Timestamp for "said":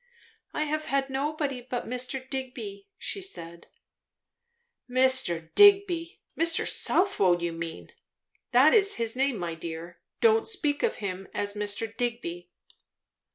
3.21-3.67